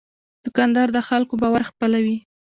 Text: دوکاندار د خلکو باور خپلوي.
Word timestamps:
دوکاندار 0.45 0.87
د 0.93 0.99
خلکو 1.07 1.33
باور 1.41 1.63
خپلوي. 1.69 2.17